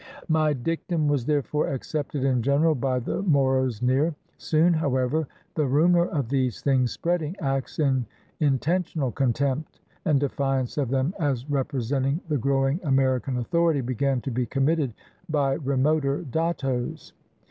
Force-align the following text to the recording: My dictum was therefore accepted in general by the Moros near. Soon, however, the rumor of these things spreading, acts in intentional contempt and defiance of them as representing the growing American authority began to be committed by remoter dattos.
My 0.29 0.51
dictum 0.53 1.07
was 1.07 1.27
therefore 1.27 1.67
accepted 1.71 2.23
in 2.23 2.41
general 2.41 2.73
by 2.73 2.97
the 2.97 3.21
Moros 3.21 3.83
near. 3.83 4.15
Soon, 4.39 4.73
however, 4.73 5.27
the 5.53 5.67
rumor 5.67 6.07
of 6.07 6.27
these 6.29 6.59
things 6.63 6.91
spreading, 6.91 7.35
acts 7.39 7.77
in 7.77 8.07
intentional 8.39 9.11
contempt 9.11 9.79
and 10.03 10.19
defiance 10.19 10.75
of 10.79 10.89
them 10.89 11.13
as 11.19 11.47
representing 11.51 12.19
the 12.29 12.39
growing 12.39 12.79
American 12.83 13.37
authority 13.37 13.81
began 13.81 14.21
to 14.21 14.31
be 14.31 14.47
committed 14.47 14.95
by 15.29 15.53
remoter 15.57 16.23
dattos. 16.23 17.13